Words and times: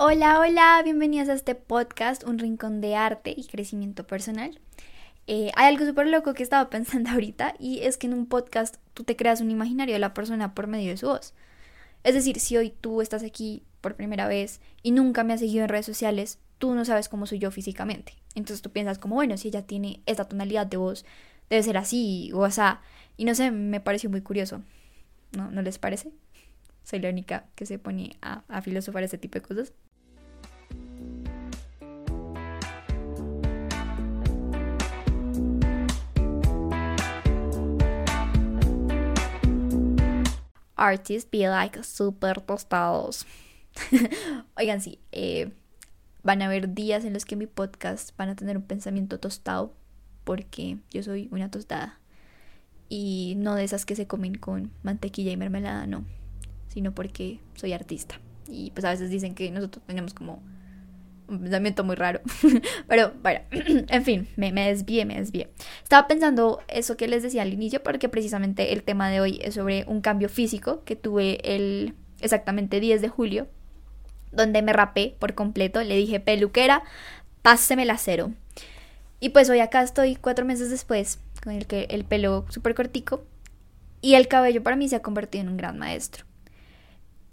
Hola, 0.00 0.38
hola, 0.38 0.80
bienvenidos 0.84 1.28
a 1.28 1.32
este 1.32 1.56
podcast, 1.56 2.22
Un 2.22 2.38
Rincón 2.38 2.80
de 2.80 2.94
Arte 2.94 3.34
y 3.36 3.48
Crecimiento 3.48 4.06
Personal. 4.06 4.60
Eh, 5.26 5.50
hay 5.56 5.74
algo 5.74 5.84
súper 5.84 6.06
loco 6.06 6.34
que 6.34 6.44
estaba 6.44 6.70
pensando 6.70 7.10
ahorita 7.10 7.56
y 7.58 7.80
es 7.80 7.98
que 7.98 8.06
en 8.06 8.14
un 8.14 8.26
podcast 8.26 8.76
tú 8.94 9.02
te 9.02 9.16
creas 9.16 9.40
un 9.40 9.50
imaginario 9.50 9.94
de 9.94 9.98
la 9.98 10.14
persona 10.14 10.54
por 10.54 10.68
medio 10.68 10.90
de 10.90 10.98
su 10.98 11.08
voz. 11.08 11.34
Es 12.04 12.14
decir, 12.14 12.38
si 12.38 12.56
hoy 12.56 12.72
tú 12.80 13.02
estás 13.02 13.24
aquí 13.24 13.64
por 13.80 13.96
primera 13.96 14.28
vez 14.28 14.60
y 14.84 14.92
nunca 14.92 15.24
me 15.24 15.32
has 15.32 15.40
seguido 15.40 15.64
en 15.64 15.68
redes 15.68 15.86
sociales, 15.86 16.38
tú 16.58 16.76
no 16.76 16.84
sabes 16.84 17.08
cómo 17.08 17.26
soy 17.26 17.40
yo 17.40 17.50
físicamente. 17.50 18.12
Entonces 18.36 18.62
tú 18.62 18.70
piensas 18.70 18.98
como, 18.98 19.16
bueno, 19.16 19.36
si 19.36 19.48
ella 19.48 19.66
tiene 19.66 20.00
esta 20.06 20.26
tonalidad 20.26 20.68
de 20.68 20.76
voz, 20.76 21.04
debe 21.50 21.64
ser 21.64 21.76
así 21.76 22.30
o 22.34 22.44
así. 22.44 22.62
Y 23.16 23.24
no 23.24 23.34
sé, 23.34 23.50
me 23.50 23.80
pareció 23.80 24.10
muy 24.10 24.20
curioso. 24.20 24.62
¿No, 25.36 25.50
¿No 25.50 25.60
les 25.60 25.80
parece? 25.80 26.12
Soy 26.84 27.00
la 27.00 27.10
única 27.10 27.46
que 27.56 27.66
se 27.66 27.80
pone 27.80 28.16
a, 28.22 28.44
a 28.46 28.62
filosofar 28.62 29.02
ese 29.02 29.18
tipo 29.18 29.40
de 29.40 29.42
cosas. 29.42 29.72
Artists 40.78 41.30
be 41.30 41.48
like 41.48 41.82
super 41.82 42.40
tostados. 42.40 43.26
Oigan, 44.56 44.80
sí, 44.80 44.98
eh, 45.12 45.52
van 46.22 46.42
a 46.42 46.46
haber 46.46 46.74
días 46.74 47.04
en 47.04 47.12
los 47.12 47.24
que 47.24 47.36
mi 47.36 47.46
podcast 47.46 48.16
van 48.16 48.30
a 48.30 48.36
tener 48.36 48.56
un 48.56 48.62
pensamiento 48.62 49.20
tostado 49.20 49.74
porque 50.24 50.78
yo 50.90 51.02
soy 51.02 51.28
una 51.30 51.50
tostada 51.50 51.98
y 52.88 53.34
no 53.36 53.54
de 53.54 53.64
esas 53.64 53.84
que 53.84 53.96
se 53.96 54.06
comen 54.06 54.34
con 54.34 54.70
mantequilla 54.82 55.32
y 55.32 55.36
mermelada, 55.36 55.86
no, 55.86 56.04
sino 56.68 56.94
porque 56.94 57.40
soy 57.54 57.72
artista 57.72 58.20
y 58.48 58.70
pues 58.70 58.84
a 58.84 58.90
veces 58.90 59.10
dicen 59.10 59.34
que 59.34 59.50
nosotros 59.50 59.84
tenemos 59.86 60.14
como 60.14 60.42
pensamiento 61.28 61.84
muy 61.84 61.96
raro. 61.96 62.20
Pero 62.88 63.12
bueno, 63.22 63.40
en 63.50 64.04
fin, 64.04 64.28
me, 64.36 64.52
desvié, 64.52 65.04
me 65.04 65.16
desvié. 65.18 65.50
Estaba 65.82 66.08
pensando 66.08 66.60
eso 66.68 66.96
que 66.96 67.08
les 67.08 67.22
decía 67.22 67.42
al 67.42 67.52
inicio, 67.52 67.82
porque 67.82 68.08
precisamente 68.08 68.72
el 68.72 68.82
tema 68.82 69.10
de 69.10 69.20
hoy 69.20 69.40
es 69.42 69.54
sobre 69.54 69.84
un 69.86 70.00
cambio 70.00 70.28
físico 70.28 70.82
que 70.84 70.96
tuve 70.96 71.40
el 71.44 71.94
exactamente 72.20 72.80
10 72.80 73.02
de 73.02 73.08
julio, 73.08 73.46
donde 74.32 74.62
me 74.62 74.72
rapé 74.72 75.14
por 75.18 75.34
completo. 75.34 75.82
Le 75.82 75.96
dije, 75.96 76.20
peluquera, 76.20 76.82
páseme 77.42 77.84
la 77.84 77.98
cero. 77.98 78.32
Y 79.20 79.30
pues 79.30 79.50
hoy 79.50 79.60
acá 79.60 79.82
estoy 79.82 80.16
cuatro 80.16 80.44
meses 80.44 80.70
después, 80.70 81.18
con 81.42 81.52
el, 81.52 81.66
que, 81.66 81.86
el 81.90 82.04
pelo 82.04 82.46
súper 82.48 82.74
cortico. 82.74 83.24
Y 84.00 84.14
el 84.14 84.28
cabello 84.28 84.62
para 84.62 84.76
mí 84.76 84.88
se 84.88 84.96
ha 84.96 85.02
convertido 85.02 85.42
en 85.42 85.48
un 85.48 85.56
gran 85.56 85.76
maestro. 85.76 86.27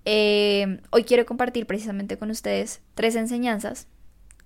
Eh, 0.06 0.80
hoy 0.92 1.04
quiero 1.04 1.26
compartir 1.26 1.66
precisamente 1.66 2.18
con 2.18 2.30
ustedes 2.30 2.82
tres 2.94 3.16
enseñanzas 3.16 3.88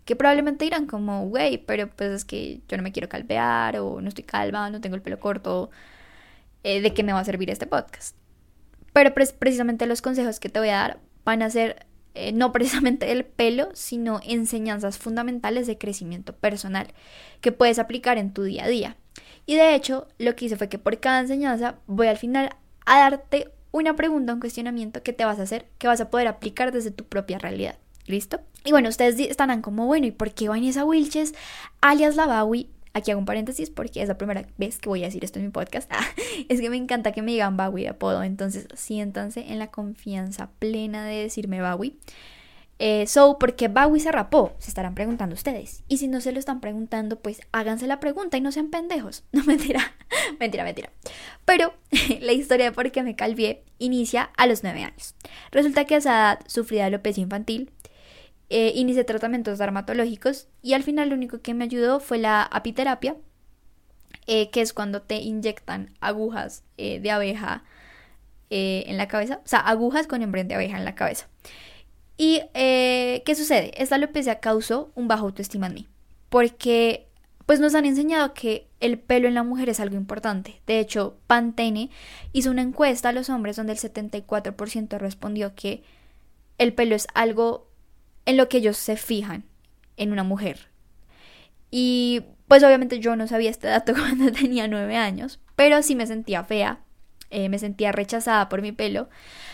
que 0.06 0.16
probablemente 0.16 0.66
dirán 0.66 0.88
como, 0.88 1.28
güey, 1.28 1.60
pero 1.60 1.88
pues 1.88 2.10
es 2.10 2.26
que 2.26 2.62
yo 2.68 2.78
no 2.78 2.84
me 2.84 2.92
quiero 2.92 3.10
calvear 3.10 3.78
o 3.78 4.02
no 4.02 4.08
estoy 4.08 4.24
calva, 4.24 4.70
no 4.72 4.82
tengo 4.82 4.96
el 4.96 5.04
pelo 5.04 5.20
corto, 5.20 5.70
eh, 6.64 6.82
¿de 6.82 6.94
qué 6.96 7.04
me 7.04 7.14
va 7.14 7.20
a 7.20 7.26
servir 7.26 7.52
este 7.52 7.68
podcast? 7.68 8.16
Pero 8.92 9.14
precisamente 9.14 9.86
los 9.86 10.02
consejos 10.02 10.40
que 10.40 10.50
te 10.50 10.60
voy 10.60 10.70
a 10.70 10.78
dar 10.78 11.00
van 11.26 11.44
a 11.44 11.50
ser 11.52 11.86
eh, 12.16 12.32
no 12.32 12.52
precisamente 12.54 13.12
el 13.12 13.24
pelo, 13.24 13.70
sino 13.74 14.20
enseñanzas 14.26 14.98
fundamentales 14.98 15.68
de 15.68 15.78
crecimiento 15.78 16.34
personal 16.36 16.88
que 17.42 17.52
puedes 17.52 17.78
aplicar 17.78 18.18
en 18.18 18.34
tu 18.34 18.44
día 18.44 18.66
a 18.66 18.68
día. 18.68 18.98
Y 19.46 19.58
de 19.58 19.76
hecho, 19.76 20.08
lo 20.18 20.36
que 20.36 20.46
hice 20.46 20.58
fue 20.58 20.70
que 20.70 20.80
por 20.80 21.00
cada 21.00 21.20
enseñanza 21.20 21.76
voy 21.86 22.08
al 22.08 22.18
final 22.18 22.50
a 22.86 23.00
darte 23.00 23.52
una 23.72 23.96
pregunta, 23.96 24.34
un 24.34 24.40
cuestionamiento 24.40 25.04
que 25.04 25.14
te 25.14 25.26
vas 25.26 25.40
a 25.40 25.44
hacer, 25.44 25.68
que 25.78 25.88
vas 25.88 26.02
a 26.02 26.10
poder 26.10 26.28
aplicar 26.28 26.72
desde 26.72 26.92
tu 26.92 27.06
propia 27.06 27.38
realidad. 27.38 27.78
¿Listo? 28.06 28.42
Y 28.66 28.72
bueno, 28.72 28.90
ustedes 28.90 29.20
estarán 29.20 29.62
como, 29.62 29.86
bueno, 29.86 30.08
¿y 30.08 30.12
por 30.12 30.32
qué 30.32 30.50
Vanessa 30.50 30.84
Wilches, 30.84 31.36
alias 31.82 32.16
la 32.16 32.26
Bawi? 32.26 32.70
Aquí 32.94 33.12
hago 33.12 33.20
un 33.20 33.26
paréntesis 33.26 33.70
porque 33.70 34.02
es 34.02 34.08
la 34.08 34.18
primera 34.18 34.48
vez 34.58 34.80
que 34.80 34.90
voy 34.90 35.04
a 35.04 35.06
decir 35.06 35.24
esto 35.24 35.38
en 35.40 35.46
mi 35.46 35.52
podcast. 35.52 35.92
Ah, 35.96 36.06
es 36.48 36.60
que 36.60 36.70
me 36.70 36.78
encanta 36.78 37.12
que 37.12 37.22
me 37.22 37.32
digan 37.32 37.56
Bawi 37.56 37.84
de 37.84 37.90
apodo, 37.90 38.24
entonces 38.24 38.68
siéntanse 38.74 39.52
en 39.52 39.60
la 39.60 39.68
confianza 39.68 40.50
plena 40.60 41.06
de 41.06 41.24
decirme 41.24 41.62
Bawi. 41.62 41.98
Eh, 42.82 43.06
so, 43.08 43.38
¿por 43.38 43.56
qué 43.56 43.68
Bowie 43.68 44.00
se 44.00 44.12
rapó? 44.12 44.56
Se 44.58 44.70
estarán 44.70 44.96
preguntando 44.96 45.36
ustedes. 45.36 45.84
Y 45.90 45.98
si 45.98 46.08
no 46.08 46.22
se 46.22 46.32
lo 46.32 46.40
están 46.40 46.62
preguntando, 46.62 47.20
pues 47.20 47.42
háganse 47.52 47.88
la 47.88 48.00
pregunta 48.00 48.38
y 48.38 48.42
no 48.42 48.52
sean 48.52 48.70
pendejos. 48.70 49.24
No, 49.34 49.44
mentira, 49.44 49.94
mentira, 50.40 50.64
mentira. 50.64 50.92
Pero 51.46 51.74
la 52.22 52.32
historia 52.32 52.66
de 52.66 52.72
por 52.72 52.92
qué 52.92 53.04
me 53.04 53.16
calvié 53.16 53.64
inicia 53.78 54.32
a 54.38 54.48
los 54.48 54.64
9 54.64 54.84
años. 54.84 55.16
Resulta 55.52 55.86
que 55.86 55.96
a 55.96 55.98
esa 56.00 56.12
edad 56.12 56.40
sufrí 56.48 56.78
de 56.78 56.84
alopecia 56.84 57.22
infantil, 57.22 57.72
eh, 58.50 58.72
inicié 58.76 59.04
tratamientos 59.04 59.60
dermatológicos 59.60 60.48
y 60.64 60.74
al 60.74 60.82
final 60.82 61.10
lo 61.10 61.16
único 61.16 61.42
que 61.42 61.54
me 61.54 61.66
ayudó 61.66 62.00
fue 62.00 62.18
la 62.18 62.42
apiterapia, 62.42 63.16
eh, 64.26 64.50
que 64.50 64.62
es 64.62 64.74
cuando 64.74 65.04
te 65.04 65.18
inyectan 65.18 65.94
agujas 66.02 66.64
eh, 66.78 67.00
de 67.00 67.12
abeja 67.12 67.64
en 68.52 68.98
la 68.98 69.08
cabeza, 69.08 69.42
o 69.46 69.48
sea, 69.48 69.60
agujas 69.60 70.08
con 70.08 70.24
embrión 70.24 70.48
de 70.48 70.56
abeja 70.56 70.76
en 70.76 70.84
la 70.84 70.96
cabeza. 70.96 71.28
¿Y 72.22 72.42
eh, 72.54 73.24
qué 73.26 73.34
sucede? 73.34 73.72
Esta 73.82 73.96
alopecia 73.96 74.42
causó 74.42 74.92
un 74.94 75.08
bajo 75.08 75.28
autoestima 75.28 75.68
en 75.68 75.74
mí, 75.74 75.88
porque 76.28 77.08
pues 77.46 77.62
nos 77.62 77.76
han 77.76 77.86
enseñado 77.86 78.34
que 78.34 78.68
el 78.82 79.00
pelo 79.00 79.30
en 79.30 79.36
la 79.36 79.44
mujer 79.44 79.70
es 79.70 79.80
algo 79.80 79.96
importante. 79.96 80.62
De 80.68 80.80
hecho, 80.82 81.18
Pantene 81.28 81.90
hizo 82.34 82.52
una 82.52 82.62
encuesta 82.62 83.08
a 83.08 83.14
los 83.14 83.30
hombres 83.30 83.56
donde 83.56 83.72
el 83.72 83.80
74% 83.80 84.98
respondió 84.98 85.56
que 85.56 85.82
el 86.58 86.74
pelo 86.74 86.94
es 86.94 87.08
algo 87.14 87.70
en 88.26 88.36
lo 88.36 88.50
que 88.50 88.58
ellos 88.58 88.76
se 88.76 88.98
fijan 88.98 89.46
en 89.96 90.12
una 90.12 90.26
mujer. 90.26 90.68
Y 91.72 92.24
pues 92.50 92.64
obviamente 92.64 93.00
yo 93.00 93.16
no 93.16 93.28
sabía 93.28 93.50
este 93.50 93.68
dato 93.68 93.94
cuando 93.98 94.30
tenía 94.34 94.68
nueve 94.68 94.98
años, 94.98 95.40
pero 95.56 95.82
sí 95.84 95.96
me 95.96 96.06
sentía 96.06 96.44
fea, 96.44 96.82
eh, 97.30 97.48
me 97.48 97.60
sentía 97.60 97.94
rechazada 97.94 98.50
por 98.50 98.62
mi 98.62 98.74
pelo. 98.74 99.10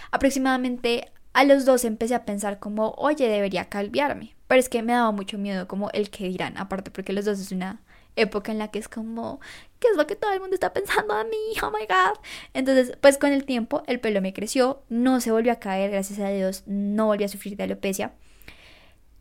Aproximadamente 0.10 1.12
a 1.36 1.44
los 1.44 1.66
dos 1.66 1.84
empecé 1.84 2.16
a 2.16 2.24
pensar 2.24 2.60
como, 2.60 2.92
oye, 2.98 3.28
debería 3.28 3.66
calviarme. 3.66 4.34
Pero 4.48 4.58
es 4.58 4.70
que 4.70 4.82
me 4.82 4.94
daba 4.94 5.12
mucho 5.12 5.38
miedo 5.38 5.68
como 5.68 5.90
el 5.92 6.10
que 6.10 6.30
dirán, 6.30 6.58
aparte 6.58 6.92
porque 6.92 7.12
los 7.12 7.26
dos 7.26 7.42
es 7.42 7.52
una 7.52 7.82
época 8.16 8.54
en 8.54 8.58
la 8.58 8.70
que 8.70 8.80
es 8.80 8.88
como, 8.88 9.42
¿qué 9.80 9.90
es 9.90 9.98
lo 9.98 10.08
que 10.08 10.16
todo 10.16 10.32
el 10.32 10.40
mundo 10.40 10.54
está 10.54 10.72
pensando 10.72 11.14
a 11.14 11.26
mí? 11.26 11.38
Oh 11.62 11.72
my 11.72 11.86
god. 11.88 12.18
Entonces, 12.54 12.98
pues 13.02 13.18
con 13.18 13.34
el 13.34 13.44
tiempo 13.44 13.84
el 13.86 14.00
pelo 14.00 14.22
me 14.22 14.32
creció, 14.32 14.82
no 14.88 15.20
se 15.20 15.30
volvió 15.30 15.52
a 15.52 15.60
caer, 15.60 15.92
gracias 15.92 16.20
a 16.20 16.30
Dios, 16.30 16.64
no 16.68 17.08
volví 17.08 17.26
a 17.26 17.28
sufrir 17.28 17.58
de 17.58 17.64
alopecia 17.64 18.14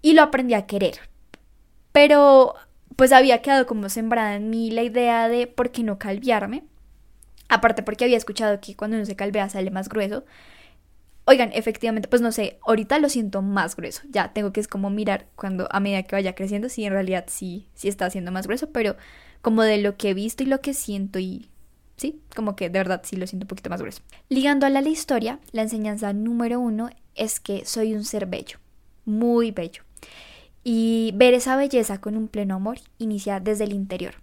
y 0.00 0.12
lo 0.12 0.22
aprendí 0.22 0.54
a 0.54 0.66
querer. 0.66 1.00
Pero 1.90 2.54
pues 2.94 3.10
había 3.10 3.42
quedado 3.42 3.66
como 3.66 3.88
sembrada 3.88 4.36
en 4.36 4.50
mí 4.50 4.70
la 4.70 4.84
idea 4.84 5.28
de 5.28 5.48
por 5.48 5.72
qué 5.72 5.82
no 5.82 5.98
calviarme. 5.98 6.62
Aparte 7.48 7.82
porque 7.82 8.04
había 8.04 8.16
escuchado 8.18 8.60
que 8.60 8.76
cuando 8.76 8.98
uno 8.98 9.04
se 9.04 9.16
calvea 9.16 9.48
sale 9.48 9.72
más 9.72 9.88
grueso. 9.88 10.24
Oigan, 11.26 11.50
efectivamente, 11.54 12.08
pues 12.08 12.20
no 12.20 12.32
sé, 12.32 12.58
ahorita 12.66 12.98
lo 12.98 13.08
siento 13.08 13.40
más 13.40 13.76
grueso. 13.76 14.02
Ya 14.10 14.32
tengo 14.32 14.52
que 14.52 14.60
es 14.60 14.68
como 14.68 14.90
mirar 14.90 15.26
cuando 15.36 15.68
a 15.70 15.80
medida 15.80 16.02
que 16.02 16.16
vaya 16.16 16.34
creciendo, 16.34 16.68
si 16.68 16.84
en 16.84 16.92
realidad 16.92 17.24
sí, 17.28 17.66
sí 17.74 17.88
está 17.88 18.06
haciendo 18.06 18.30
más 18.30 18.46
grueso, 18.46 18.70
pero 18.70 18.96
como 19.40 19.62
de 19.62 19.78
lo 19.78 19.96
que 19.96 20.10
he 20.10 20.14
visto 20.14 20.42
y 20.42 20.46
lo 20.46 20.60
que 20.60 20.74
siento 20.74 21.18
y 21.18 21.48
sí, 21.96 22.20
como 22.34 22.56
que 22.56 22.68
de 22.68 22.78
verdad 22.78 23.02
sí 23.04 23.16
lo 23.16 23.26
siento 23.26 23.44
un 23.44 23.48
poquito 23.48 23.70
más 23.70 23.80
grueso. 23.80 24.02
Ligando 24.28 24.66
a 24.66 24.70
la 24.70 24.80
historia, 24.82 25.40
la 25.52 25.62
enseñanza 25.62 26.12
número 26.12 26.60
uno 26.60 26.90
es 27.14 27.40
que 27.40 27.64
soy 27.64 27.94
un 27.94 28.04
ser 28.04 28.26
bello, 28.26 28.58
muy 29.06 29.50
bello. 29.50 29.82
Y 30.62 31.12
ver 31.14 31.34
esa 31.34 31.56
belleza 31.56 32.00
con 32.00 32.16
un 32.16 32.28
pleno 32.28 32.54
amor 32.54 32.78
inicia 32.98 33.40
desde 33.40 33.64
el 33.64 33.72
interior. 33.72 34.14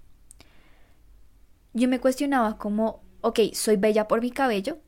Yo 1.74 1.88
me 1.88 2.00
cuestionaba 2.00 2.58
como, 2.58 3.02
ok, 3.22 3.40
soy 3.54 3.78
bella 3.78 4.08
por 4.08 4.22
mi 4.22 4.32
cabello, 4.32 4.80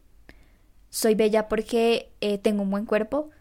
soy 0.94 1.16
bella 1.16 1.50
porque 1.50 2.12
eh, 2.22 2.38
tengo 2.38 2.62
un 2.62 2.70
buen 2.70 2.86
cuerpo, 2.86 3.32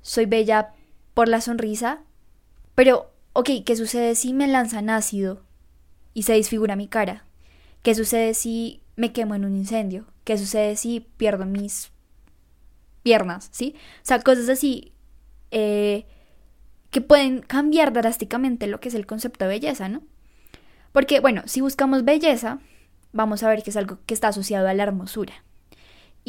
soy 0.00 0.24
bella 0.24 0.72
por 1.12 1.28
la 1.28 1.42
sonrisa, 1.42 2.00
pero, 2.74 3.12
ok, 3.34 3.50
¿qué 3.66 3.76
sucede 3.76 4.14
si 4.14 4.32
me 4.32 4.48
lanzan 4.48 4.88
ácido 4.88 5.42
y 6.14 6.22
se 6.22 6.32
disfigura 6.32 6.74
mi 6.74 6.88
cara? 6.88 7.26
¿Qué 7.82 7.94
sucede 7.94 8.32
si 8.32 8.80
me 8.96 9.12
quemo 9.12 9.34
en 9.34 9.44
un 9.44 9.56
incendio? 9.56 10.06
¿Qué 10.24 10.38
sucede 10.38 10.74
si 10.76 11.00
pierdo 11.18 11.44
mis 11.44 11.90
piernas? 13.02 13.50
¿Sí? 13.52 13.74
O 13.76 14.06
sea, 14.06 14.22
cosas 14.22 14.48
así 14.48 14.94
eh, 15.50 16.06
que 16.90 17.02
pueden 17.02 17.42
cambiar 17.42 17.92
drásticamente 17.92 18.68
lo 18.68 18.80
que 18.80 18.88
es 18.88 18.94
el 18.94 19.04
concepto 19.04 19.44
de 19.44 19.50
belleza, 19.50 19.90
¿no? 19.90 20.02
Porque, 20.92 21.20
bueno, 21.20 21.42
si 21.44 21.60
buscamos 21.60 22.06
belleza, 22.06 22.58
vamos 23.12 23.42
a 23.42 23.50
ver 23.50 23.62
que 23.62 23.68
es 23.68 23.76
algo 23.76 23.98
que 24.06 24.14
está 24.14 24.28
asociado 24.28 24.66
a 24.66 24.72
la 24.72 24.84
hermosura. 24.84 25.44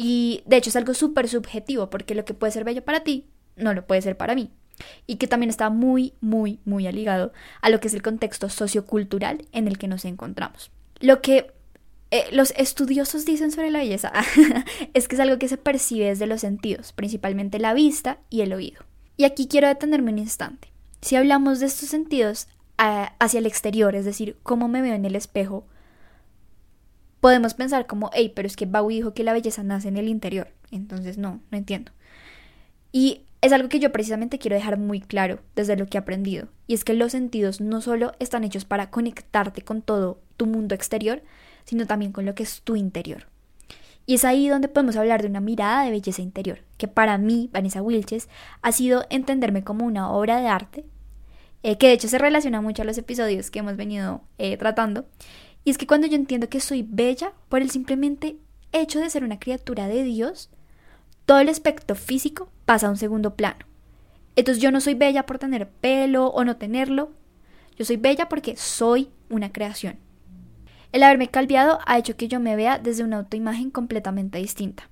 Y 0.00 0.44
de 0.46 0.56
hecho 0.56 0.70
es 0.70 0.76
algo 0.76 0.94
súper 0.94 1.28
subjetivo, 1.28 1.90
porque 1.90 2.14
lo 2.14 2.24
que 2.24 2.32
puede 2.32 2.52
ser 2.52 2.62
bello 2.62 2.84
para 2.84 3.00
ti 3.00 3.26
no 3.56 3.74
lo 3.74 3.84
puede 3.84 4.00
ser 4.00 4.16
para 4.16 4.36
mí. 4.36 4.52
Y 5.08 5.16
que 5.16 5.26
también 5.26 5.50
está 5.50 5.70
muy, 5.70 6.14
muy, 6.20 6.60
muy 6.64 6.86
aligado 6.86 7.32
a 7.62 7.68
lo 7.68 7.80
que 7.80 7.88
es 7.88 7.94
el 7.94 8.02
contexto 8.02 8.48
sociocultural 8.48 9.48
en 9.50 9.66
el 9.66 9.76
que 9.76 9.88
nos 9.88 10.04
encontramos. 10.04 10.70
Lo 11.00 11.20
que 11.20 11.50
eh, 12.12 12.26
los 12.30 12.52
estudiosos 12.56 13.24
dicen 13.24 13.50
sobre 13.50 13.72
la 13.72 13.80
belleza 13.80 14.12
es 14.94 15.08
que 15.08 15.16
es 15.16 15.20
algo 15.20 15.40
que 15.40 15.48
se 15.48 15.56
percibe 15.56 16.06
desde 16.06 16.28
los 16.28 16.42
sentidos, 16.42 16.92
principalmente 16.92 17.58
la 17.58 17.74
vista 17.74 18.20
y 18.30 18.42
el 18.42 18.52
oído. 18.52 18.84
Y 19.16 19.24
aquí 19.24 19.48
quiero 19.48 19.66
detenerme 19.66 20.12
un 20.12 20.20
instante. 20.20 20.72
Si 21.02 21.16
hablamos 21.16 21.58
de 21.58 21.66
estos 21.66 21.88
sentidos 21.88 22.46
hacia 22.76 23.38
el 23.38 23.46
exterior, 23.46 23.96
es 23.96 24.04
decir, 24.04 24.36
cómo 24.44 24.68
me 24.68 24.80
veo 24.80 24.94
en 24.94 25.04
el 25.04 25.16
espejo, 25.16 25.66
podemos 27.20 27.54
pensar 27.54 27.86
como, 27.86 28.10
hey, 28.12 28.32
pero 28.34 28.46
es 28.46 28.56
que 28.56 28.66
Bowie 28.66 28.96
dijo 28.96 29.14
que 29.14 29.24
la 29.24 29.32
belleza 29.32 29.62
nace 29.62 29.88
en 29.88 29.96
el 29.96 30.08
interior. 30.08 30.48
Entonces, 30.70 31.18
no, 31.18 31.40
no 31.50 31.58
entiendo. 31.58 31.92
Y 32.92 33.22
es 33.40 33.52
algo 33.52 33.68
que 33.68 33.78
yo 33.78 33.92
precisamente 33.92 34.38
quiero 34.38 34.56
dejar 34.56 34.78
muy 34.78 35.00
claro 35.00 35.40
desde 35.54 35.76
lo 35.76 35.86
que 35.86 35.98
he 35.98 36.00
aprendido. 36.00 36.48
Y 36.66 36.74
es 36.74 36.84
que 36.84 36.94
los 36.94 37.12
sentidos 37.12 37.60
no 37.60 37.80
solo 37.80 38.12
están 38.18 38.44
hechos 38.44 38.64
para 38.64 38.90
conectarte 38.90 39.62
con 39.62 39.82
todo 39.82 40.20
tu 40.36 40.46
mundo 40.46 40.74
exterior, 40.74 41.22
sino 41.64 41.86
también 41.86 42.12
con 42.12 42.24
lo 42.24 42.34
que 42.34 42.42
es 42.42 42.62
tu 42.62 42.76
interior. 42.76 43.26
Y 44.06 44.14
es 44.14 44.24
ahí 44.24 44.48
donde 44.48 44.68
podemos 44.68 44.96
hablar 44.96 45.20
de 45.20 45.28
una 45.28 45.40
mirada 45.40 45.84
de 45.84 45.90
belleza 45.90 46.22
interior, 46.22 46.60
que 46.78 46.88
para 46.88 47.18
mí, 47.18 47.50
Vanessa 47.52 47.82
Wilches, 47.82 48.28
ha 48.62 48.72
sido 48.72 49.04
entenderme 49.10 49.64
como 49.64 49.84
una 49.84 50.10
obra 50.10 50.40
de 50.40 50.48
arte, 50.48 50.84
eh, 51.62 51.76
que 51.76 51.88
de 51.88 51.92
hecho 51.92 52.08
se 52.08 52.16
relaciona 52.16 52.62
mucho 52.62 52.82
a 52.82 52.84
los 52.86 52.96
episodios 52.96 53.50
que 53.50 53.58
hemos 53.58 53.76
venido 53.76 54.22
eh, 54.38 54.56
tratando, 54.56 55.04
y 55.68 55.70
es 55.70 55.76
que 55.76 55.86
cuando 55.86 56.06
yo 56.06 56.16
entiendo 56.16 56.48
que 56.48 56.60
soy 56.60 56.82
bella 56.82 57.34
por 57.50 57.60
el 57.60 57.68
simplemente 57.68 58.38
hecho 58.72 59.00
de 59.00 59.10
ser 59.10 59.22
una 59.22 59.38
criatura 59.38 59.86
de 59.86 60.02
Dios, 60.02 60.48
todo 61.26 61.40
el 61.40 61.50
aspecto 61.50 61.94
físico 61.94 62.50
pasa 62.64 62.86
a 62.86 62.90
un 62.90 62.96
segundo 62.96 63.34
plano. 63.34 63.66
Entonces 64.34 64.62
yo 64.62 64.70
no 64.70 64.80
soy 64.80 64.94
bella 64.94 65.26
por 65.26 65.38
tener 65.38 65.68
pelo 65.68 66.28
o 66.28 66.42
no 66.42 66.56
tenerlo, 66.56 67.10
yo 67.76 67.84
soy 67.84 67.98
bella 67.98 68.30
porque 68.30 68.56
soy 68.56 69.10
una 69.28 69.52
creación. 69.52 69.98
El 70.92 71.02
haberme 71.02 71.28
calviado 71.28 71.80
ha 71.84 71.98
hecho 71.98 72.16
que 72.16 72.28
yo 72.28 72.40
me 72.40 72.56
vea 72.56 72.78
desde 72.78 73.04
una 73.04 73.18
autoimagen 73.18 73.70
completamente 73.70 74.38
distinta. 74.38 74.88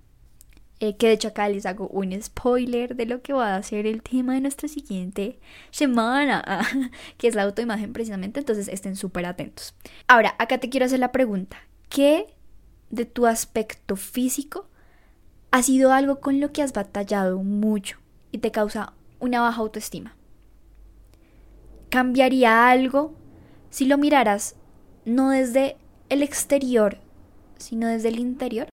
Eh, 0.78 0.96
que 0.96 1.06
de 1.06 1.14
hecho 1.14 1.28
acá 1.28 1.48
les 1.48 1.64
hago 1.64 1.88
un 1.88 2.20
spoiler 2.20 2.96
de 2.96 3.06
lo 3.06 3.22
que 3.22 3.32
va 3.32 3.56
a 3.56 3.62
ser 3.62 3.86
el 3.86 4.02
tema 4.02 4.34
de 4.34 4.42
nuestra 4.42 4.68
siguiente 4.68 5.38
semana, 5.70 6.44
que 7.16 7.28
es 7.28 7.34
la 7.34 7.44
autoimagen 7.44 7.94
precisamente, 7.94 8.40
entonces 8.40 8.68
estén 8.68 8.94
súper 8.94 9.24
atentos. 9.24 9.74
Ahora, 10.06 10.34
acá 10.38 10.58
te 10.58 10.68
quiero 10.68 10.84
hacer 10.84 10.98
la 10.98 11.12
pregunta, 11.12 11.56
¿qué 11.88 12.26
de 12.90 13.06
tu 13.06 13.26
aspecto 13.26 13.96
físico 13.96 14.68
ha 15.50 15.62
sido 15.62 15.92
algo 15.92 16.20
con 16.20 16.40
lo 16.40 16.52
que 16.52 16.62
has 16.62 16.74
batallado 16.74 17.42
mucho 17.42 17.98
y 18.30 18.38
te 18.38 18.50
causa 18.50 18.92
una 19.18 19.40
baja 19.40 19.62
autoestima? 19.62 20.14
¿Cambiaría 21.88 22.68
algo 22.68 23.14
si 23.70 23.86
lo 23.86 23.96
miraras 23.96 24.56
no 25.06 25.30
desde 25.30 25.78
el 26.10 26.22
exterior, 26.22 26.98
sino 27.56 27.86
desde 27.86 28.08
el 28.08 28.18
interior? 28.18 28.68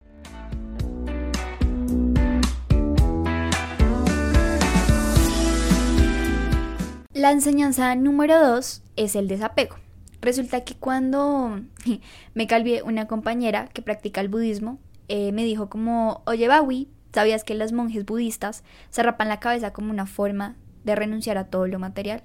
La 7.23 7.31
enseñanza 7.31 7.95
número 7.95 8.37
dos 8.37 8.83
es 8.97 9.15
el 9.15 9.29
desapego. 9.29 9.77
Resulta 10.19 10.65
que 10.65 10.75
cuando 10.75 11.61
me 12.33 12.47
calvié 12.47 12.83
una 12.83 13.07
compañera 13.07 13.69
que 13.69 13.81
practica 13.81 14.19
el 14.19 14.27
budismo, 14.27 14.77
eh, 15.07 15.31
me 15.31 15.45
dijo 15.45 15.69
como, 15.69 16.21
oye 16.25 16.49
Bawi, 16.49 16.89
¿sabías 17.13 17.45
que 17.45 17.55
los 17.55 17.71
monjes 17.71 18.03
budistas 18.03 18.65
se 18.89 19.03
rapan 19.03 19.29
la 19.29 19.39
cabeza 19.39 19.71
como 19.71 19.89
una 19.89 20.05
forma 20.05 20.57
de 20.83 20.97
renunciar 20.97 21.37
a 21.37 21.45
todo 21.45 21.65
lo 21.65 21.79
material? 21.79 22.23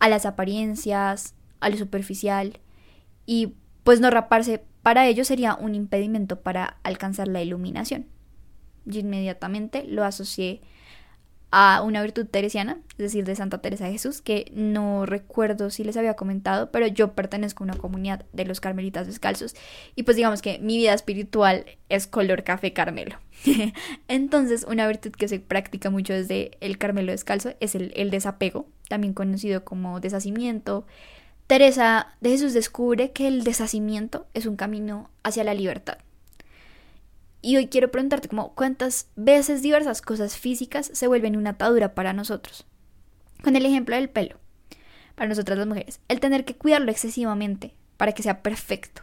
A 0.00 0.08
las 0.08 0.26
apariencias, 0.26 1.36
a 1.60 1.68
lo 1.68 1.76
superficial, 1.76 2.58
y 3.24 3.54
pues 3.84 4.00
no 4.00 4.10
raparse 4.10 4.64
para 4.82 5.06
ellos 5.06 5.28
sería 5.28 5.54
un 5.54 5.76
impedimento 5.76 6.40
para 6.40 6.78
alcanzar 6.82 7.28
la 7.28 7.40
iluminación. 7.40 8.06
Yo 8.84 8.98
inmediatamente 8.98 9.84
lo 9.84 10.02
asocié 10.02 10.60
a 11.50 11.82
una 11.82 12.02
virtud 12.02 12.26
teresiana, 12.26 12.78
es 12.92 12.98
decir, 12.98 13.24
de 13.24 13.34
Santa 13.34 13.58
Teresa 13.58 13.86
de 13.86 13.92
Jesús, 13.92 14.20
que 14.20 14.50
no 14.54 15.06
recuerdo 15.06 15.70
si 15.70 15.82
les 15.82 15.96
había 15.96 16.14
comentado, 16.14 16.70
pero 16.70 16.86
yo 16.86 17.12
pertenezco 17.14 17.64
a 17.64 17.66
una 17.66 17.76
comunidad 17.76 18.26
de 18.32 18.44
los 18.44 18.60
carmelitas 18.60 19.06
descalzos 19.06 19.54
y 19.94 20.02
pues 20.02 20.16
digamos 20.16 20.42
que 20.42 20.58
mi 20.58 20.76
vida 20.76 20.92
espiritual 20.92 21.64
es 21.88 22.06
color 22.06 22.44
café 22.44 22.72
carmelo. 22.72 23.18
Entonces, 24.08 24.66
una 24.68 24.86
virtud 24.86 25.12
que 25.12 25.28
se 25.28 25.40
practica 25.40 25.90
mucho 25.90 26.12
desde 26.12 26.52
el 26.60 26.76
carmelo 26.76 27.12
descalzo 27.12 27.54
es 27.60 27.74
el, 27.74 27.92
el 27.96 28.10
desapego, 28.10 28.66
también 28.88 29.14
conocido 29.14 29.64
como 29.64 30.00
deshacimiento, 30.00 30.86
Teresa 31.48 32.08
de 32.20 32.28
Jesús 32.28 32.52
descubre 32.52 33.12
que 33.12 33.26
el 33.26 33.42
deshacimiento 33.42 34.26
es 34.34 34.44
un 34.44 34.56
camino 34.56 35.08
hacia 35.22 35.44
la 35.44 35.54
libertad. 35.54 35.96
Y 37.40 37.56
hoy 37.56 37.68
quiero 37.68 37.90
preguntarte 37.90 38.28
como 38.28 38.54
cuántas 38.54 39.08
veces 39.14 39.62
diversas 39.62 40.02
cosas 40.02 40.36
físicas 40.36 40.90
se 40.92 41.06
vuelven 41.06 41.36
una 41.36 41.50
atadura 41.50 41.94
para 41.94 42.12
nosotros. 42.12 42.66
Con 43.42 43.54
el 43.54 43.64
ejemplo 43.64 43.94
del 43.94 44.10
pelo, 44.10 44.36
para 45.14 45.28
nosotras 45.28 45.58
las 45.58 45.66
mujeres, 45.66 46.00
el 46.08 46.20
tener 46.20 46.44
que 46.44 46.56
cuidarlo 46.56 46.90
excesivamente 46.90 47.74
para 47.96 48.12
que 48.12 48.22
sea 48.22 48.42
perfecto. 48.42 49.02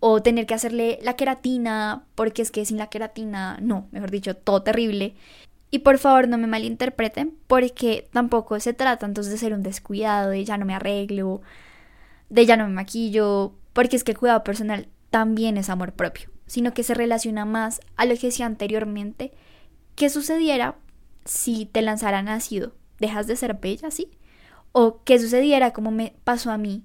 O 0.00 0.22
tener 0.22 0.46
que 0.46 0.54
hacerle 0.54 0.98
la 1.02 1.16
queratina, 1.16 2.04
porque 2.14 2.42
es 2.42 2.50
que 2.50 2.64
sin 2.64 2.76
la 2.76 2.88
queratina, 2.88 3.58
no, 3.62 3.88
mejor 3.90 4.10
dicho, 4.10 4.36
todo 4.36 4.62
terrible. 4.62 5.14
Y 5.70 5.80
por 5.80 5.98
favor 5.98 6.28
no 6.28 6.36
me 6.36 6.46
malinterpreten, 6.46 7.36
porque 7.46 8.08
tampoco 8.12 8.58
se 8.60 8.74
trata 8.74 9.06
entonces 9.06 9.32
de 9.32 9.38
ser 9.38 9.54
un 9.54 9.62
descuidado, 9.62 10.30
de 10.30 10.44
ya 10.44 10.58
no 10.58 10.66
me 10.66 10.74
arreglo, 10.74 11.40
de 12.28 12.46
ya 12.46 12.56
no 12.56 12.66
me 12.66 12.74
maquillo, 12.74 13.54
porque 13.72 13.96
es 13.96 14.04
que 14.04 14.12
el 14.12 14.18
cuidado 14.18 14.44
personal 14.44 14.88
también 15.10 15.56
es 15.56 15.70
amor 15.70 15.92
propio, 15.92 16.28
sino 16.46 16.74
que 16.74 16.82
se 16.82 16.94
relaciona 16.94 17.44
más 17.44 17.80
a 17.96 18.06
lo 18.06 18.14
que 18.16 18.26
decía 18.26 18.46
anteriormente, 18.46 19.32
¿qué 19.94 20.10
sucediera 20.10 20.76
si 21.24 21.66
te 21.66 21.82
lanzaran 21.82 22.28
ácido? 22.28 22.74
¿Dejas 22.98 23.26
de 23.26 23.36
ser 23.36 23.54
bella, 23.54 23.90
sí? 23.90 24.10
¿O 24.72 25.02
qué 25.04 25.18
sucediera 25.18 25.72
como 25.72 25.90
me 25.90 26.14
pasó 26.24 26.50
a 26.50 26.58
mí? 26.58 26.84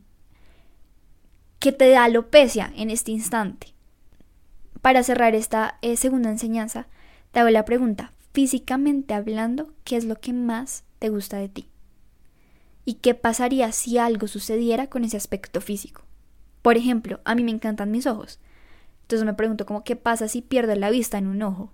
que 1.59 1.73
te 1.73 1.89
da 1.89 2.05
alopecia 2.05 2.71
en 2.75 2.89
este 2.89 3.11
instante? 3.11 3.73
Para 4.81 5.03
cerrar 5.03 5.35
esta 5.35 5.77
eh, 5.81 5.97
segunda 5.97 6.29
enseñanza, 6.29 6.87
te 7.31 7.41
hago 7.41 7.49
la 7.49 7.65
pregunta, 7.65 8.13
físicamente 8.31 9.13
hablando, 9.13 9.73
¿qué 9.83 9.97
es 9.97 10.05
lo 10.05 10.15
que 10.15 10.31
más 10.31 10.85
te 10.99 11.09
gusta 11.09 11.37
de 11.37 11.49
ti? 11.49 11.69
¿Y 12.85 12.95
qué 12.95 13.13
pasaría 13.13 13.71
si 13.73 13.97
algo 13.97 14.27
sucediera 14.27 14.87
con 14.87 15.03
ese 15.03 15.17
aspecto 15.17 15.59
físico? 15.59 16.03
Por 16.61 16.77
ejemplo, 16.77 17.19
a 17.25 17.35
mí 17.35 17.43
me 17.43 17.51
encantan 17.51 17.91
mis 17.91 18.07
ojos. 18.07 18.39
Entonces 19.09 19.25
me 19.25 19.33
pregunto 19.33 19.65
como 19.65 19.83
qué 19.83 19.95
pasa 19.95 20.27
si 20.27 20.43
pierdo 20.43 20.75
la 20.75 20.91
vista 20.91 21.17
en 21.17 21.25
un 21.25 21.41
ojo. 21.41 21.73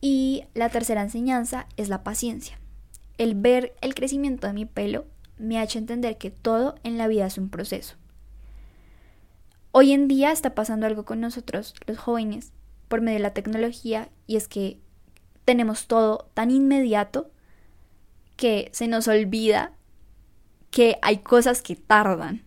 Y 0.00 0.44
la 0.54 0.68
tercera 0.68 1.02
enseñanza 1.02 1.66
es 1.76 1.88
la 1.88 2.04
paciencia. 2.04 2.60
El 3.18 3.34
ver 3.34 3.74
el 3.80 3.96
crecimiento 3.96 4.46
de 4.46 4.52
mi 4.52 4.66
pelo 4.66 5.04
me 5.36 5.58
ha 5.58 5.64
hecho 5.64 5.80
entender 5.80 6.16
que 6.16 6.30
todo 6.30 6.76
en 6.84 6.96
la 6.96 7.08
vida 7.08 7.26
es 7.26 7.38
un 7.38 7.48
proceso. 7.48 7.96
Hoy 9.72 9.90
en 9.90 10.06
día 10.06 10.30
está 10.30 10.54
pasando 10.54 10.86
algo 10.86 11.04
con 11.04 11.18
nosotros, 11.18 11.74
los 11.88 11.98
jóvenes, 11.98 12.52
por 12.86 13.00
medio 13.00 13.18
de 13.18 13.24
la 13.24 13.34
tecnología, 13.34 14.10
y 14.28 14.36
es 14.36 14.46
que 14.46 14.78
tenemos 15.44 15.88
todo 15.88 16.28
tan 16.34 16.52
inmediato 16.52 17.32
que 18.36 18.68
se 18.72 18.86
nos 18.86 19.08
olvida 19.08 19.72
que 20.72 20.98
hay 21.02 21.18
cosas 21.18 21.62
que 21.62 21.76
tardan. 21.76 22.42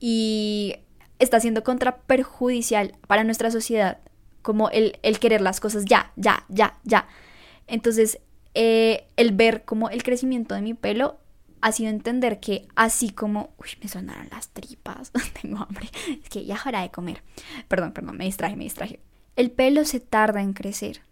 Y 0.00 0.74
está 1.20 1.38
siendo 1.38 1.62
contraperjudicial 1.62 2.96
para 3.06 3.22
nuestra 3.22 3.52
sociedad, 3.52 3.98
como 4.42 4.70
el, 4.70 4.98
querer 5.20 5.42
las 5.42 5.60
cosas 5.60 5.84
ya, 5.84 6.12
ya, 6.16 6.44
ya, 6.48 6.78
ya. 6.82 7.06
Entonces, 7.68 8.18
eh, 8.54 9.06
el 9.16 9.32
ver 9.32 9.64
como 9.64 9.90
el 9.90 10.02
crecimiento 10.02 10.56
de 10.56 10.62
mi 10.62 10.74
pelo 10.74 11.18
ha 11.60 11.72
sido 11.72 11.90
entender 11.90 12.40
que 12.40 12.66
así 12.74 13.10
como, 13.10 13.50
uy, 13.58 13.68
me 13.82 13.88
sonaron 13.88 14.28
las 14.30 14.48
tripas, 14.48 15.12
tengo 15.42 15.58
hambre, 15.58 15.90
es 16.08 16.28
que 16.30 16.46
ya 16.46 16.58
hora 16.64 16.80
de 16.80 16.90
comer. 16.90 17.22
Perdón, 17.68 17.92
perdón, 17.92 18.16
me 18.16 18.24
distraje, 18.24 18.56
me 18.56 18.64
distraje. 18.64 18.98
El 19.36 19.50
pelo 19.50 19.84
se 19.84 20.00
tarda 20.00 20.40
en 20.40 20.54
crecer. 20.54 21.02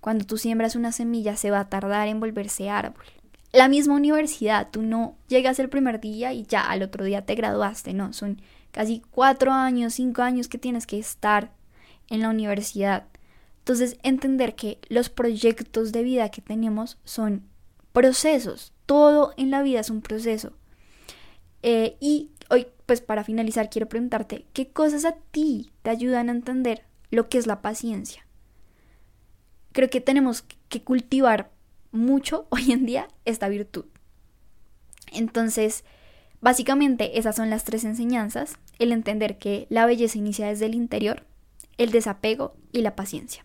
Cuando 0.00 0.26
tú 0.26 0.36
siembras 0.36 0.76
una 0.76 0.92
semilla 0.92 1.36
se 1.36 1.50
va 1.50 1.60
a 1.60 1.68
tardar 1.70 2.08
en 2.08 2.20
volverse 2.20 2.68
árbol. 2.68 3.06
La 3.54 3.68
misma 3.68 3.94
universidad, 3.94 4.70
tú 4.72 4.82
no 4.82 5.16
llegas 5.28 5.60
el 5.60 5.68
primer 5.68 6.00
día 6.00 6.32
y 6.32 6.42
ya 6.42 6.68
al 6.68 6.82
otro 6.82 7.04
día 7.04 7.24
te 7.24 7.36
graduaste, 7.36 7.94
no, 7.94 8.12
son 8.12 8.42
casi 8.72 9.00
cuatro 9.12 9.52
años, 9.52 9.94
cinco 9.94 10.22
años 10.22 10.48
que 10.48 10.58
tienes 10.58 10.88
que 10.88 10.98
estar 10.98 11.52
en 12.08 12.20
la 12.20 12.30
universidad. 12.30 13.06
Entonces, 13.58 13.96
entender 14.02 14.56
que 14.56 14.80
los 14.88 15.08
proyectos 15.08 15.92
de 15.92 16.02
vida 16.02 16.30
que 16.30 16.42
tenemos 16.42 16.98
son 17.04 17.44
procesos, 17.92 18.72
todo 18.86 19.34
en 19.36 19.52
la 19.52 19.62
vida 19.62 19.78
es 19.78 19.88
un 19.88 20.00
proceso. 20.00 20.52
Eh, 21.62 21.96
y 22.00 22.30
hoy, 22.50 22.66
pues 22.86 23.02
para 23.02 23.22
finalizar, 23.22 23.70
quiero 23.70 23.88
preguntarte, 23.88 24.46
¿qué 24.52 24.72
cosas 24.72 25.04
a 25.04 25.12
ti 25.30 25.70
te 25.82 25.90
ayudan 25.90 26.28
a 26.28 26.32
entender 26.32 26.86
lo 27.12 27.28
que 27.28 27.38
es 27.38 27.46
la 27.46 27.62
paciencia? 27.62 28.26
Creo 29.70 29.88
que 29.90 30.00
tenemos 30.00 30.44
que 30.68 30.82
cultivar 30.82 31.53
mucho 31.94 32.46
hoy 32.50 32.72
en 32.72 32.84
día 32.84 33.08
esta 33.24 33.48
virtud. 33.48 33.86
Entonces, 35.12 35.84
básicamente 36.40 37.18
esas 37.18 37.36
son 37.36 37.48
las 37.48 37.64
tres 37.64 37.84
enseñanzas. 37.84 38.58
El 38.78 38.92
entender 38.92 39.38
que 39.38 39.66
la 39.70 39.86
belleza 39.86 40.18
inicia 40.18 40.48
desde 40.48 40.66
el 40.66 40.74
interior, 40.74 41.24
el 41.78 41.90
desapego 41.92 42.56
y 42.72 42.82
la 42.82 42.96
paciencia. 42.96 43.44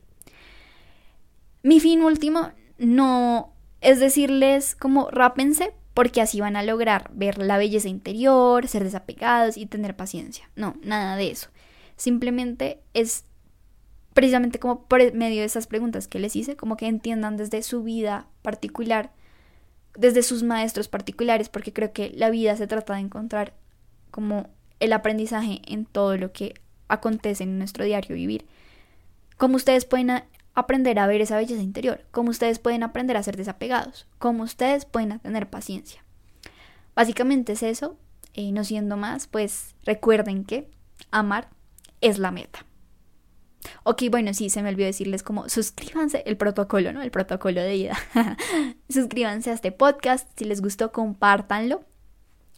Mi 1.62 1.79
fin 1.79 2.01
último 2.01 2.51
no 2.77 3.53
es 3.82 4.00
decirles 4.00 4.75
como 4.75 5.10
rápense 5.12 5.74
porque 5.94 6.22
así 6.22 6.39
van 6.39 6.56
a 6.56 6.63
lograr 6.63 7.12
ver 7.13 7.38
la 7.38 7.58
belleza 7.58 7.89
interior, 7.89 8.68
ser 8.68 8.84
desapegados 8.84 9.58
y 9.58 9.65
tener 9.65 9.96
paciencia. 9.96 10.50
No, 10.56 10.75
nada 10.82 11.15
de 11.15 11.32
eso. 11.32 11.50
Simplemente 11.98 12.82
es 12.94 13.25
precisamente 14.13 14.60
como 14.60 14.86
por 14.86 15.13
medio 15.13 15.39
de 15.39 15.46
esas 15.46 15.68
preguntas 15.68 16.08
que 16.08 16.20
les 16.20 16.36
hice, 16.36 16.56
como 16.56 16.78
que 16.78 16.88
entiendan 16.88 17.38
desde 17.38 17.62
su 17.62 17.84
vida 17.84 18.28
particular, 18.42 19.12
desde 19.96 20.24
sus 20.24 20.44
maestros 20.44 20.88
particulares, 20.88 21.50
porque 21.50 21.74
creo 21.74 21.94
que 21.94 22.12
la 22.16 22.30
vida 22.30 22.56
se 22.56 22.68
trata 22.68 22.96
de 22.96 23.01
encontrar 23.01 23.54
como 24.12 24.50
el 24.80 24.94
aprendizaje 24.94 25.62
en 25.68 25.86
todo 25.86 26.18
lo 26.18 26.32
que 26.32 26.56
acontece 26.88 27.44
en 27.44 27.58
nuestro 27.58 27.86
diario 27.86 28.16
vivir. 28.16 28.46
Como 29.38 29.56
ustedes 29.56 29.86
pueden 29.86 30.24
aprender 30.54 31.00
a 31.00 31.08
ver 31.08 31.22
esa 31.22 31.38
belleza 31.38 31.62
interior, 31.62 32.06
cómo 32.12 32.32
ustedes 32.32 32.60
pueden 32.60 32.84
aprender 32.84 33.18
a 33.18 33.24
ser 33.24 33.38
desapegados, 33.38 34.08
cómo 34.18 34.44
ustedes 34.44 34.86
pueden 34.86 35.20
tener 35.20 35.50
paciencia. 35.50 36.04
Básicamente 36.96 37.54
es 37.54 37.63
eso, 37.63 37.98
y 38.34 38.51
no 38.51 38.63
siendo 38.63 38.98
más, 38.98 39.28
pues 39.28 39.75
recuerden 39.84 40.44
que 40.44 40.70
amar 41.12 41.50
es 42.01 42.20
la 42.20 42.32
meta. 42.32 42.66
Ok, 43.84 44.04
bueno, 44.10 44.34
sí, 44.34 44.50
se 44.50 44.62
me 44.62 44.70
olvidó 44.70 44.88
decirles 44.88 45.24
como 45.24 45.50
suscríbanse 45.50 46.24
el 46.25 46.38
protocolo, 46.38 46.94
¿no? 46.94 47.01
El 47.01 47.12
protocolo 47.12 47.62
de 47.62 47.74
vida. 47.74 47.98
suscríbanse 48.89 49.51
a 49.51 49.54
este 49.54 49.72
podcast, 49.72 50.30
si 50.38 50.46
les 50.46 50.62
gustó, 50.62 50.92
compártanlo. 50.92 51.84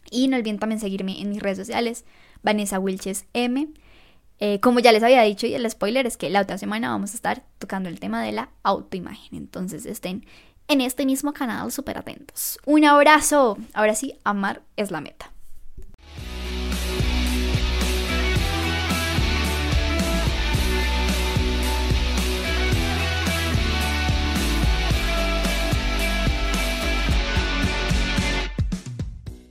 Y 0.09 0.27
no 0.27 0.37
olviden 0.37 0.59
también 0.59 0.79
seguirme 0.79 1.21
en 1.21 1.29
mis 1.29 1.41
redes 1.41 1.57
sociales, 1.57 2.05
Vanessa 2.43 2.79
Wilches 2.79 3.25
M. 3.33 3.69
Eh, 4.39 4.59
como 4.59 4.79
ya 4.79 4.91
les 4.91 5.03
había 5.03 5.21
dicho 5.21 5.45
y 5.45 5.53
el 5.53 5.69
spoiler 5.69 6.07
es 6.07 6.17
que 6.17 6.31
la 6.31 6.41
otra 6.41 6.57
semana 6.57 6.89
vamos 6.89 7.11
a 7.11 7.15
estar 7.15 7.43
tocando 7.59 7.89
el 7.89 7.99
tema 7.99 8.23
de 8.23 8.31
la 8.31 8.49
autoimagen. 8.63 9.37
Entonces 9.37 9.85
estén 9.85 10.25
en 10.67 10.81
este 10.81 11.05
mismo 11.05 11.31
canal 11.33 11.71
súper 11.71 11.97
atentos. 11.97 12.59
Un 12.65 12.85
abrazo. 12.85 13.57
Ahora 13.73 13.93
sí, 13.93 14.15
amar 14.23 14.63
es 14.77 14.89
la 14.89 15.01
meta. 15.01 15.31